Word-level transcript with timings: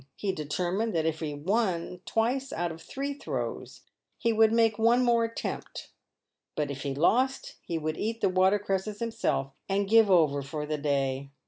He 0.15 0.31
determined 0.31 0.95
that 0.95 1.05
if 1.05 1.19
he 1.19 1.35
won 1.35 2.01
twice 2.07 2.51
out 2.51 2.71
of 2.71 2.81
three 2.81 3.13
throws, 3.13 3.81
he 4.17 4.33
would 4.33 4.51
make 4.51 4.79
one 4.79 5.05
more 5.05 5.23
attempt, 5.25 5.91
but 6.55 6.71
if 6.71 6.81
he 6.81 6.95
lost 6.95 7.57
he 7.61 7.77
would 7.77 7.99
eat 7.99 8.19
the 8.19 8.27
water 8.27 8.57
cresses 8.57 8.97
himself 8.97 9.53
and 9.69 9.87
give 9.87 10.09
over 10.09 10.41
for 10.41 10.65
the 10.65 10.79
day. 10.79 11.29